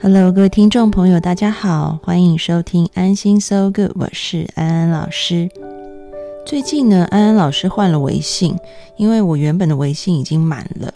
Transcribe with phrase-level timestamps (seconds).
[0.00, 5.50] Hello，各位听众朋友，大家好，欢迎收听安心 So Good，我是安安老师。
[6.46, 8.56] 最近呢，安安老师换了微信，
[8.96, 10.94] 因为我原本的微信已经满了，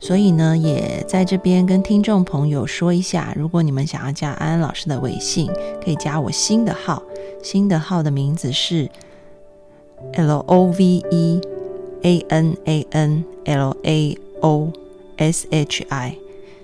[0.00, 5.46] 所以呢，也在这边跟听众朋友说一下，如果你们想要加安安老师的微信，
[5.84, 7.02] 可以加我新的号，
[7.42, 8.88] 新的号的名字是
[10.14, 11.40] L O V E
[12.02, 14.72] A N A N L A O
[15.18, 16.16] S H I，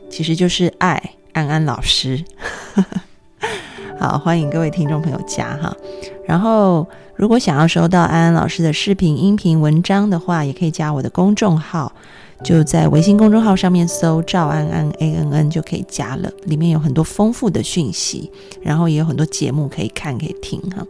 [0.09, 1.13] 其实就是爱。
[1.39, 2.25] 安安老师，
[4.01, 5.73] 好，欢迎各位听众朋友加哈。
[6.27, 11.93] 然后，如果想要收到安安老师的视频、音频、文章的话，也可以加我的公众号，
[12.43, 16.29] 就在微信公众号上面搜“赵安安 A N N” 就可以加了。
[16.45, 18.31] 里面有很多丰富的讯息，
[18.61, 20.85] 然后也有很多节目可以看、可以听哈。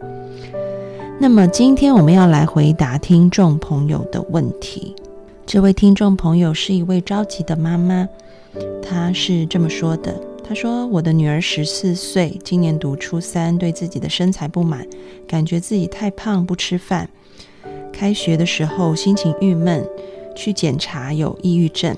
[1.21, 4.95] 那么，今天我们要来回答听众朋友的问题。
[5.47, 8.07] 这位听众朋友是一位着急的妈妈，
[8.83, 10.15] 她是这么说的。
[10.49, 14.87] 他说：“我的女儿十四岁，今年读初三，对自己的身材不满，
[15.27, 17.11] 感觉自己太胖，不吃饭。
[17.93, 19.87] 开学的时候心情郁闷，
[20.35, 21.95] 去检查有抑郁症。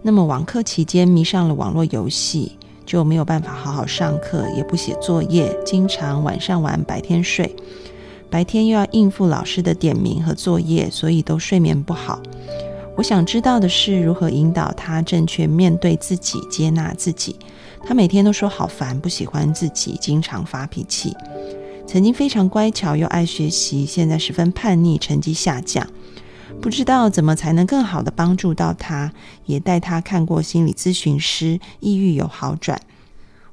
[0.00, 2.52] 那么网课期间迷上了网络游戏，
[2.86, 7.52] 就没有办法好好上课，也不写作业，经常晚上玩，白天睡。
[8.30, 12.22] 白天又要应付老师的点名和作业，所以都睡眠不好。
[12.94, 17.34] 我想知道的是，如何引导他正确面对自己，接纳自己。”
[17.84, 21.14] 他每天都说好烦，不喜欢自己，经常发脾气。
[21.86, 25.86] 曾经非常乖巧又爱学习，现在十分叛逆，成绩下降。
[26.60, 29.12] 不知道怎么才能更好的帮助到他，
[29.46, 32.80] 也带他看过心理咨询师，抑郁有好转。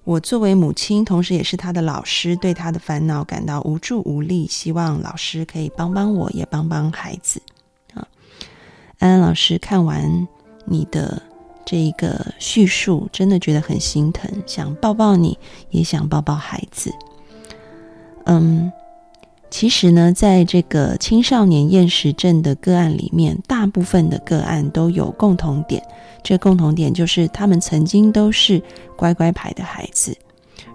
[0.03, 7.41] 我作为母亲，同时也是他的老师，对他的烦恼感到无助无力，希望老师可以帮帮我，也帮帮孩子。
[7.95, 8.07] 啊，
[8.99, 10.27] 安安老师看完
[10.65, 11.23] 你的。
[11.69, 15.37] 这一个叙述真的觉得很心疼，想抱抱你，
[15.69, 16.91] 也想抱抱孩子。
[18.25, 18.71] 嗯，
[19.51, 25.79] 其实呢，在这个青少年厌食症的个案里面，大部分的个案都有共同点，
[26.23, 28.59] 这共同点就是他们曾经都是
[28.95, 30.17] 乖乖牌的孩子，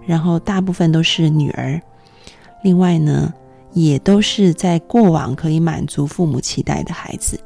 [0.05, 1.77] 然后大部分都是女儿。
[2.63, 3.33] 另外呢，
[3.73, 7.37] 也都是在过往可以满足父母期待的孩子。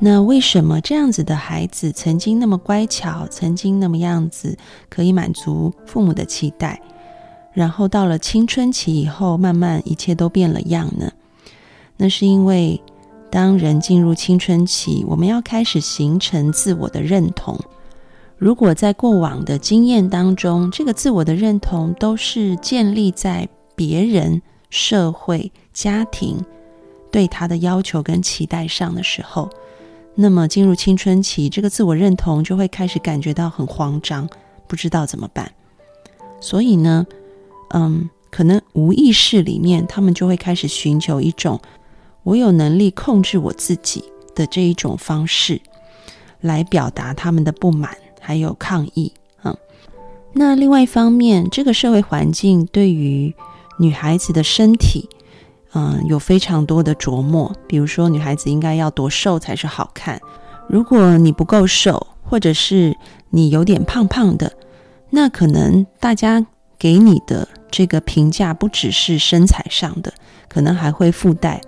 [0.00, 4.58] 那为什么这样子的孩子曾经那么乖巧，曾经那么样子
[4.90, 6.82] 可以满足父母的期待，
[7.52, 11.10] 然后到了青春期以后，慢慢一切都变了样呢？
[11.96, 12.82] 那是因为
[13.30, 17.58] 当人进入青春期，我们要开始形成自我的认同。
[18.36, 26.44] 如果在过往的经验当中，这个自我的认同都是建立在别人、社会、家庭
[27.12, 29.48] 对他的要求跟期待上的时候。
[30.16, 34.28] 那么进入青春期，这个自我认同就会开始感觉到很慌张，
[34.68, 35.50] 不知道怎么办。
[36.40, 37.04] 所以呢，
[37.70, 41.60] 嗯，可能无意识里面，他们就会开始寻求一种
[42.22, 44.04] 我有能力控制我自己
[44.34, 45.60] 的这一种方式，
[46.40, 49.12] 来表达他们的不满还有抗议。
[49.42, 49.56] 嗯，
[50.32, 53.34] 那另外一方面，这个社会环境对于
[53.78, 55.08] 女孩子的身体。
[55.76, 60.20] 嗯，有非常多的琢磨，比如说女孩子应该要多瘦才是好看。
[60.68, 62.96] 如果你不够瘦，或者是
[63.30, 64.52] 你有点胖胖的，
[65.10, 66.46] 那可能大家
[66.78, 70.14] 给你的这个评价不只是身材上的，
[70.48, 71.60] 可能还会附带，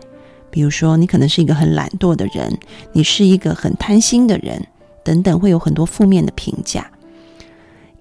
[0.51, 2.57] 比如说你可能是一个很懒惰的人，
[2.93, 4.65] 你是一个很贪心的人，
[5.03, 6.89] 等等，会有很多负面的评价。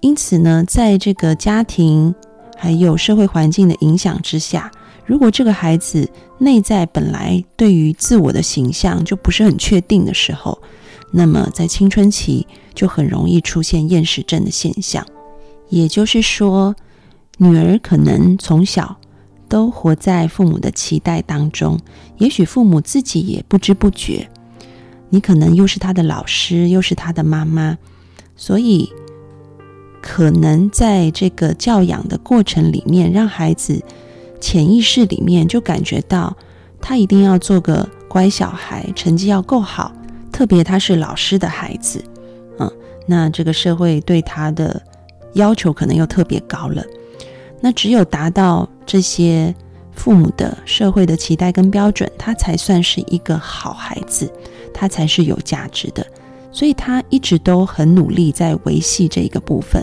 [0.00, 2.14] 因此呢，在这个家庭
[2.56, 4.70] 还有社会环境的影响之下。
[5.06, 10.60] 如果这个孩子内在本来对于自我的形象就不是很确定的时候，
[11.12, 12.44] 那么在青春期
[12.74, 15.06] 就很容易出现厌食症的现象。
[15.68, 16.74] 也就是说，
[17.38, 18.96] 女儿可能从小
[19.48, 21.78] 都活在父母的期待当中，
[22.18, 24.28] 也许父母自己也不知不觉。
[25.08, 27.78] 你可能又是他的老师，又是他的妈妈，
[28.34, 28.92] 所以
[30.02, 33.80] 可能在这个教养的过程里面，让孩子。
[34.40, 36.36] 潜意识里面就感觉到，
[36.80, 39.92] 他一定要做个乖小孩，成绩要够好。
[40.32, 42.04] 特别他是老师的孩子，
[42.58, 42.70] 嗯，
[43.06, 44.80] 那这个社会对他的
[45.32, 46.84] 要求可能又特别高了。
[47.60, 49.54] 那只有达到这些
[49.92, 54.30] 父母的社会的期待跟标准，他才算是一个好孩子，
[54.74, 56.06] 他才是有价值的。
[56.52, 59.82] 所以他一直都很努力在维系这一个部分。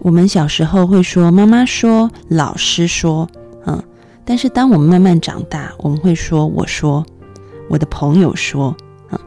[0.00, 3.28] 我们小时候会说，妈妈说，老师说，
[3.66, 3.82] 嗯，
[4.24, 7.04] 但是当我们慢慢长大，我们会说，我说，
[7.68, 8.74] 我的朋友说，
[9.10, 9.18] 嗯。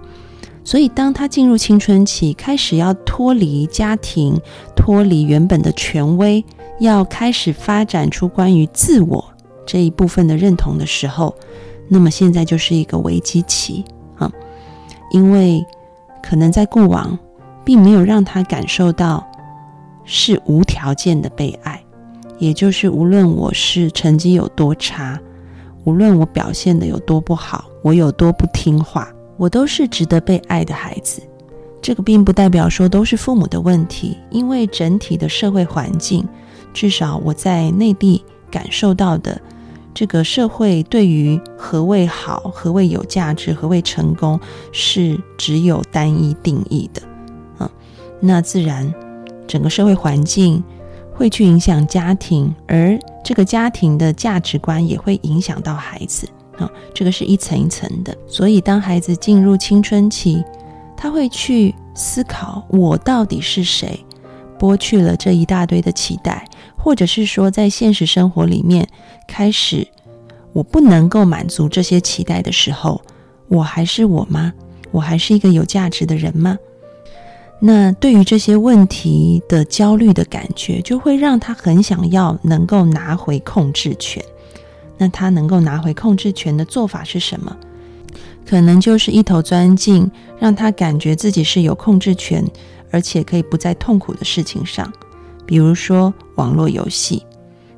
[0.64, 4.40] 所以当他进入青春期，开始要脱离家庭，
[4.76, 6.44] 脱离原本的权威。
[6.80, 9.24] 要开始发展出关于自我
[9.66, 11.34] 这一部分的认同的时候，
[11.88, 13.86] 那么现在就是一个危机期
[14.18, 14.30] 啊，
[15.12, 15.64] 因为
[16.22, 17.18] 可能在过往
[17.64, 19.26] 并没有让他感受到
[20.06, 21.84] 是无条件的被爱，
[22.38, 25.20] 也就是无论我是成绩有多差，
[25.84, 29.08] 无论我表现的有多不好，我有多不听话，
[29.38, 31.22] 我都是值得被爱的孩子。
[31.82, 36.28] 这个并不代表说都是父母的问题，因为整体的社会环境。
[36.74, 39.40] 至少我在内地感受到的，
[39.94, 44.40] 这个社会对于何谓好、何谓有价值、何谓成功，
[44.72, 47.02] 是只有单一定义的。
[47.58, 47.70] 啊，
[48.22, 48.92] 那自然
[49.48, 50.64] 整个社会环境
[51.14, 56.28] 会去影响家庭，而这个家庭的价值观也会影响到孩子。
[56.58, 58.16] 啊，这个是一层一层的。
[58.28, 60.44] 所以当孩子进入青春期，
[60.96, 64.06] 他会去思考：我到底是谁？
[64.60, 66.46] 剥去了这一大堆的期待。
[66.76, 68.86] 或者是说，在现实生活里面，
[69.26, 69.88] 开始
[70.52, 73.02] 我不能够满足这些期待的时候，
[73.48, 74.52] 我还是我吗？
[74.92, 76.58] 我还是一个有价值的人吗？
[77.66, 84.22] 那对于这些问题的焦虑的感觉，就会让他很想要能够拿回控制权。
[84.98, 87.56] 那他能够拿回控制权的做法是什么？
[88.46, 92.46] 可能就是一头钻进让他感觉自己是有控制权，
[92.92, 94.92] 而且可以不再痛苦的事情上。
[95.46, 97.26] 比如说网络游戏，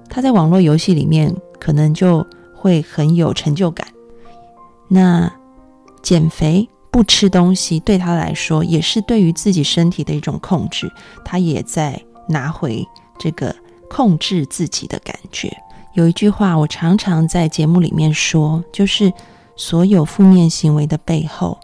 [0.09, 3.87] 他在网络游戏里面可能就会很有成就感。
[4.87, 5.31] 那
[6.01, 10.89] 减肥不吃东西对他来说，也是对于自己身体的一种控制。
[11.25, 12.87] 他也在拿回
[13.19, 13.53] 这个
[13.89, 15.51] 控制自己的感觉。
[15.95, 19.11] 有一句话，我常常在节目里面说，就是
[19.57, 21.59] 所有负面行为的背后，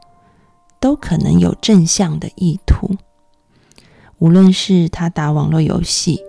[0.81, 2.93] 都可能有正向的意图。
[4.17, 6.19] 无论是他打网络游戏，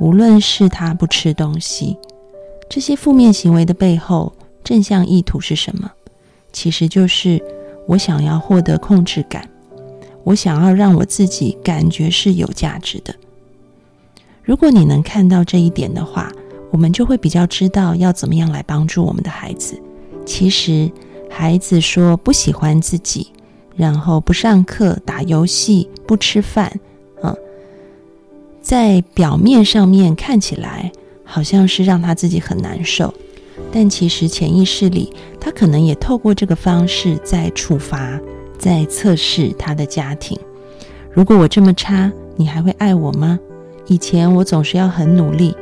[0.00, 1.98] 无论是他不吃东西，
[2.70, 4.32] 这些负面行为的背后，
[4.64, 5.92] 正向意图是什么？
[6.54, 7.38] 其实就是
[7.86, 9.48] 我想要获得控制感，
[10.24, 13.14] 我想要让我自己感觉是有价值的。
[14.42, 16.32] 如果你能看到这一点的话，
[16.70, 19.80] 我们就会比较知道要怎么样来帮助我们的孩子。
[20.24, 20.90] 其实，
[21.28, 23.28] 孩子说不喜欢自己，
[23.76, 26.72] 然后不上课、打游戏、不吃饭。
[27.22, 27.36] 嗯
[28.62, 30.92] 在表面上面看起来
[31.24, 33.12] 好像是让他自己很难受，
[33.72, 38.20] 但其实潜意识里，他可能也透过这个方式在处罚、
[38.58, 40.38] 在测试他的家庭。
[41.12, 43.38] 如果我这么差，你还会爱我吗？
[43.86, 45.56] 以前我总是要很努力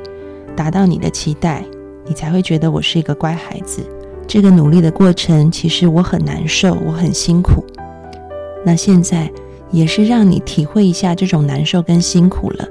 [0.54, 1.64] 达到你的期待，
[2.04, 3.82] 你才会觉得我是一个乖孩子。
[4.26, 7.64] 这个努力的过程，其实我很难受，我很辛苦。
[8.64, 9.30] 那现在
[9.70, 12.68] 也是让你体会一下这种难受跟辛苦了。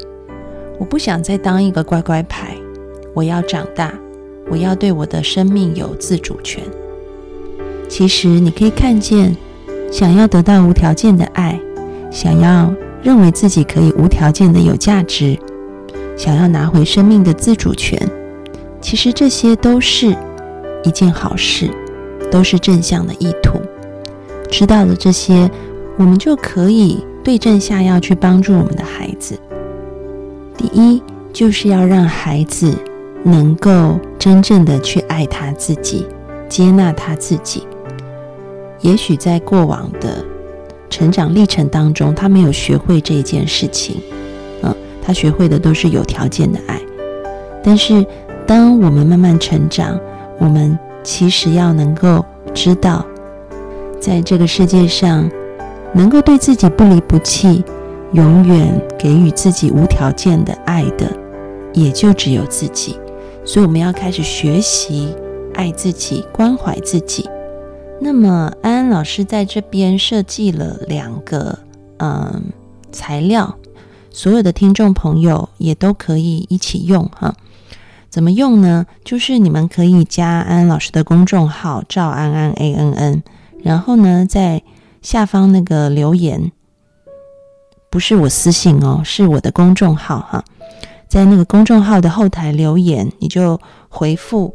[0.77, 2.55] 我不想再当一个乖乖牌，
[3.15, 3.91] 我要长大，
[4.49, 6.63] 我要对我的生命有自主权。
[7.89, 9.35] 其实你可以看见，
[9.91, 11.59] 想要得到无条件的爱，
[12.11, 15.37] 想要认为自己可以无条件的有价值，
[16.17, 17.97] 想要拿回生命的自主权，
[18.81, 20.15] 其实这些都是
[20.83, 21.69] 一件好事，
[22.29, 23.59] 都是正向的意图。
[24.51, 25.49] 知道了这些，
[25.97, 29.37] 我们就可以对症下药，去帮助我们的孩子。
[30.57, 31.01] 第一，
[31.31, 32.73] 就是要让孩子
[33.23, 36.07] 能够真正的去爱他自己，
[36.49, 37.67] 接纳他自己。
[38.81, 40.23] 也许在过往的
[40.89, 44.01] 成长历程当中，他没有学会这一件事情，
[44.61, 46.79] 嗯，他学会的都是有条件的爱。
[47.63, 48.05] 但是，
[48.45, 49.99] 当我们慢慢成长，
[50.39, 53.05] 我们其实要能够知道，
[53.99, 55.29] 在这个世界上，
[55.93, 57.63] 能够对自己不离不弃。
[58.13, 61.11] 永远给予自己无条件的爱的，
[61.73, 62.97] 也就只有自己。
[63.47, 65.15] 所以我们要开始学习
[65.55, 67.27] 爱自己、关怀自己。
[68.01, 71.57] 那么安安老师在这边设计了两个
[71.99, 72.43] 嗯
[72.91, 73.57] 材料，
[74.11, 77.33] 所有的听众朋友也都可以一起用哈。
[78.09, 78.85] 怎么用呢？
[79.05, 83.23] 就是你们可以加安安老师的公众号“赵安安 A N N”，
[83.63, 84.61] 然后呢，在
[85.01, 86.51] 下方那个留言。
[87.89, 90.43] 不是我私信哦，是我的公众号哈，
[91.07, 93.59] 在那个公众号的后台留言，你就
[93.89, 94.53] 回复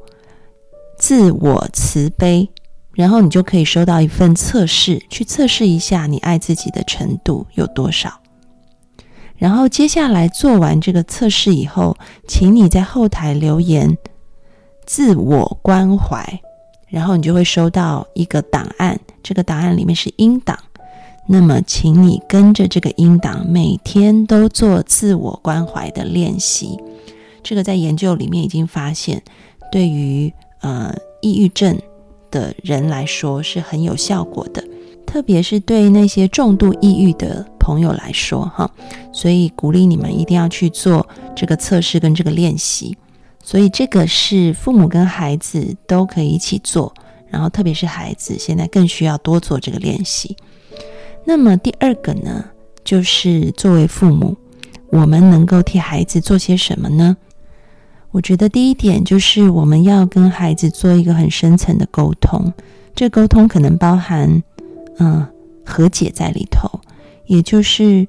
[0.99, 2.49] “自我慈悲”，
[2.95, 8.21] 然后你就可以收到一份测试，去测试一下你爱自己的程度有多少。
[9.37, 11.97] 然后接下来做完这个测试以后，
[12.29, 13.97] 请你在后台留言
[14.87, 16.25] “自我关怀”，
[16.89, 20.57] 然后你就会收到一个档案，这个档案里面是音档。
[21.27, 26.79] 那么，请你跟着这个音档，每天都做自我关怀的练习。
[27.43, 29.23] 这个在研究里面已经发现，
[29.71, 31.79] 对于呃抑郁症
[32.31, 34.63] 的人来说是很有效果的，
[35.07, 38.71] 特别是对那些重度抑郁的朋友来说，哈。
[39.13, 42.97] 所以鼓励你们一定要去做这个测试跟这个练习。
[43.45, 46.93] 所以这个是父母跟孩子都可以一起做，
[47.29, 50.37] 然后特别是孩子现在更需要多做这个练习。
[51.25, 52.45] 那么第二个呢，
[52.85, 54.37] 就是作为父母，
[54.91, 57.17] 我们能够替孩子做些什么呢？
[58.11, 62.53] 我觉得第一点就是我们要跟孩子做一个很深层的沟通，
[62.95, 64.43] 这沟通可能包含
[64.99, 65.27] 嗯
[65.65, 66.69] 和解在里头，
[67.27, 68.07] 也就是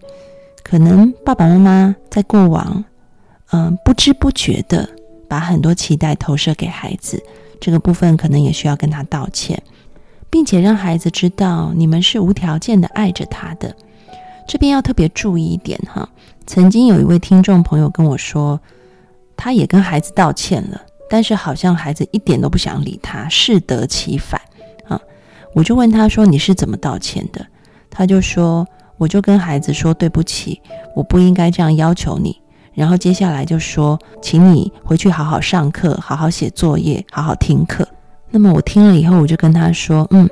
[0.61, 2.83] 可能爸爸妈妈在过往
[3.51, 4.89] 嗯不知不觉的
[5.29, 7.23] 把很多期待投射给孩子，
[7.61, 9.61] 这个部分可能也需要跟他道歉。
[10.33, 13.75] 并且让孩子知道你们是无条件的爱着他的，
[14.47, 16.09] 这边要特别注意一点哈。
[16.47, 18.59] 曾经有一位听众朋友跟我说，
[19.37, 24.41] 他也跟孩子道歉了，但是好像孩子一点都不想理他，适得其反
[24.87, 24.99] 啊。
[25.53, 27.45] 我就问他说：“你是怎么道歉的？”
[27.91, 30.59] 他就说：“我就跟孩子说对不起，
[30.95, 32.41] 我不应该这样要求你。”
[32.73, 37.87] 然后接下来就说：“请你回去好好上课，好好写作业，好好听课。”
[38.35, 40.27] 那么我听了以后，我就跟他说：“嗯，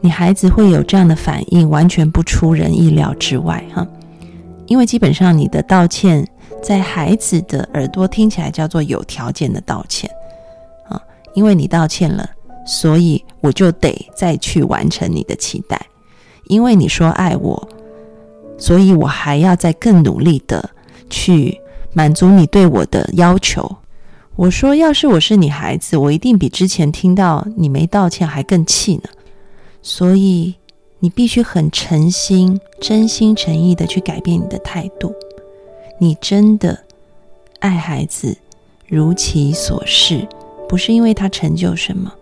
[0.00, 3.84] 你孩子会有这样的反应，完全不出人意料之外哈。
[4.66, 6.24] 因为基本上你的道歉，
[6.62, 10.08] 在孩子的耳朵听起来叫做有条件的道歉
[10.88, 11.02] 啊。
[11.34, 12.30] 因为你道歉了，
[12.64, 15.76] 所以我就得再去完成你的期待。
[16.44, 17.68] 因为你说爱我，
[18.56, 20.70] 所以我还要再更努力的
[21.10, 21.60] 去
[21.92, 23.68] 满足你对我的要求。”
[24.36, 29.04] 我说：“要是我是你孩子，我一定比之前听到你没道歉还更气呢。
[29.80, 30.54] 所以
[30.98, 35.14] 你必须很诚心、真心诚意的去改变你的态度。
[35.98, 36.76] 你真的
[37.60, 38.36] 爱孩子，
[38.88, 40.26] 如其所示，
[40.68, 42.12] 不是因为他成就什么，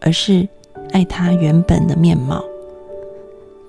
[0.00, 0.46] 而是
[0.92, 2.44] 爱他原本的面貌。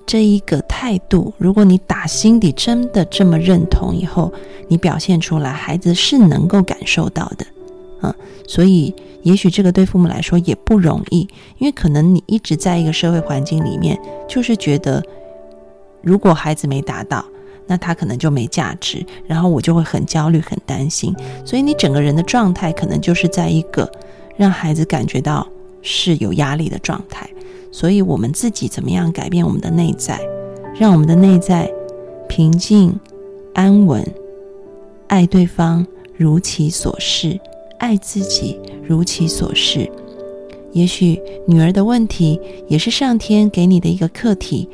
[0.06, 4.32] 这一个态度，如果你打心底真的这么认同，以后
[4.68, 7.44] 你表现出来，孩子是能够感受到的。”
[8.02, 8.14] 嗯，
[8.46, 11.26] 所以也许这个对父母来说也不容易，
[11.58, 13.98] 因为可能你一直在一个社会环境里面，
[14.28, 15.02] 就是觉得
[16.02, 17.24] 如果孩子没达到，
[17.66, 21.12] 那他可能就没价值，然后我就会很焦虑、很担心，
[21.44, 23.90] 所以你整个人的状态可能就是在一个
[24.36, 25.44] 让孩子感觉到
[25.80, 27.28] 是有压力的状态。
[27.78, 30.18] 所以我们自己怎么样改变我们的内在，
[30.80, 31.70] 让我们的内在
[32.26, 32.98] 平静、
[33.52, 34.02] 安稳，
[35.08, 37.38] 爱对方如其所示。
[37.76, 39.86] 爱自己如其所示，
[40.72, 44.66] 也许女儿的问题也是上天给你的一个课题。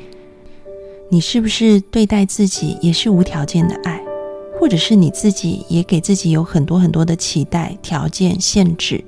[1.09, 4.01] 你是不是对待自己也是无条件的爱，
[4.57, 9.03] 或者是你自己也给自己有很多很多的期待、条件、限制，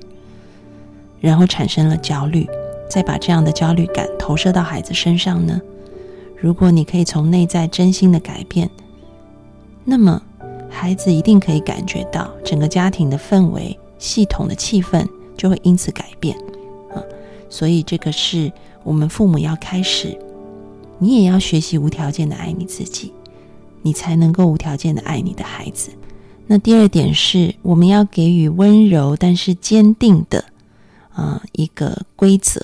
[1.18, 2.46] 然后产生了焦虑，
[2.88, 5.60] 再把这样的焦虑感投射到孩子身上呢？
[6.36, 8.70] 如果你可以从内在真心的改变，
[9.84, 10.20] 那么
[10.68, 13.78] 孩子一定可以感觉到整个家庭的氛围。
[13.98, 16.36] 系统的气氛就会因此改变
[16.94, 17.00] 啊，
[17.48, 18.52] 所以这个是
[18.84, 20.14] 我们父母要开始，
[20.98, 23.14] 你也要学习无条件的爱你自己，
[23.80, 25.88] 你才能够无条件的爱你的孩子。
[26.46, 30.44] 那第二点是，我们要给予温柔但是坚定的
[31.16, 32.60] 啊一个规则。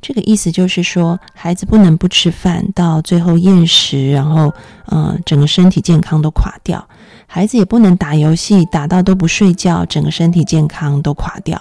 [0.00, 4.54] 这个意思就是说，孩子不能不吃饭，到最后厌食，然后
[4.86, 6.88] 呃整个身体健康都垮掉。
[7.26, 11.58] 孩子也不能打游戏打到都不睡觉，整个身体健康都垮掉。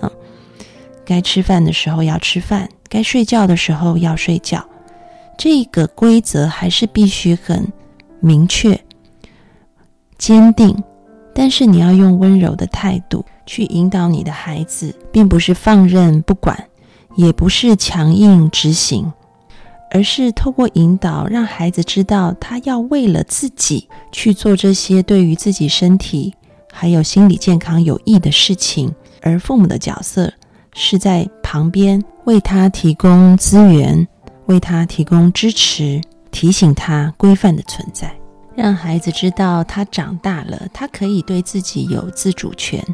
[0.00, 0.10] 啊，
[1.04, 4.62] 该吃饭的时候要吃饭，该睡觉的时候要睡觉。
[5.38, 7.72] 这个规则还是必须很
[8.20, 8.78] 明确、
[10.18, 10.76] 坚定，
[11.32, 16.68] 但是你要用温柔的态度去引导你的孩子，并不是放任不管，
[17.14, 19.12] 也不是强硬执行。
[19.92, 26.34] 而是透过引导，让孩子知道他要为了自己去做这些对于自己身体
[26.72, 30.30] 还有心理健康有益的事情，而父母的角色
[30.74, 34.06] 是在旁边为他提供资源，
[34.46, 36.00] 为他提供支持，
[36.32, 38.12] 提醒他规范的存在，
[38.56, 42.84] 让孩子知道他长大了，他可以对自己有自主权，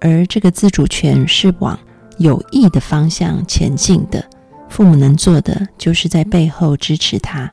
[0.00, 1.78] 而这个自主权是往
[2.18, 4.24] 有益的方向前进的。
[4.68, 7.52] 父母能做的，就是在背后支持他，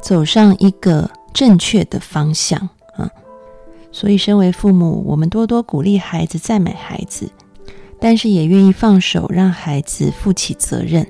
[0.00, 2.58] 走上一个正确的方向
[2.96, 3.10] 啊。
[3.90, 7.28] 所以，身为父母，我们多多鼓励孩子，赞美孩子，
[8.00, 11.04] 但是也愿意放手，让孩子负起责任。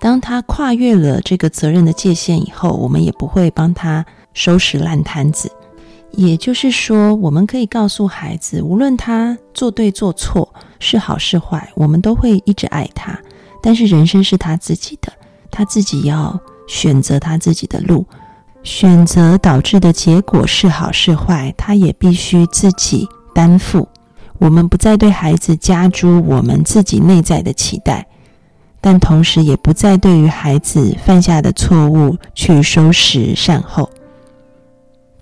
[0.00, 5.50] 当他跨越了这个责任的界限以后，我们也不会帮他收拾烂摊子。
[6.12, 13.16] 也就是说，我们可以告诉孩子，无论他做对做错，是好是坏，我们都会一直爱他。
[13.62, 15.12] 但是人生是他自己的，
[15.50, 18.04] 他自己要选择他自己的路，
[18.62, 23.86] 选择导致的结果是好是坏，他也必须自己担负。
[24.38, 28.06] 我们不再对孩子加诸我们自己内在的期待，
[28.80, 33.90] 但同时也不再对于孩子犯下的错误去收拾善后。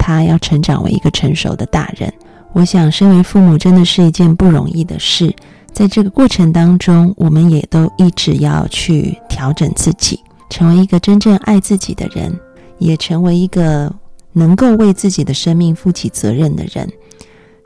[0.07, 2.13] 他要成长为一个成熟的大人，
[2.53, 5.35] 我想，身为父母真的是一件不容易的事。
[5.73, 12.33] 在这个过程当中，我们也都一直要去调整自己，成为一个真正爱自己的人，
[12.79, 13.93] 也成为一个
[14.33, 16.89] 能够为自己的生命负起责任的人。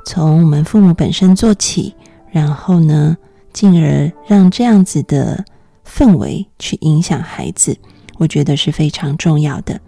[0.07, 1.95] 从我们父母本身做起，
[2.31, 3.15] 然后呢，
[3.53, 5.45] 进而让这样子的
[5.87, 7.77] 氛围去影响孩子，
[8.17, 9.79] 我觉得是非常重要的。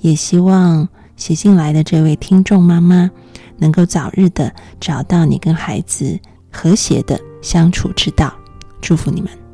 [0.00, 3.10] 也希望写信来的这位听众妈妈，
[3.58, 6.18] 能够早日的找到你跟孩子
[6.50, 7.20] 和谐的。
[7.40, 8.34] 相处之道，
[8.80, 9.47] 祝福你们。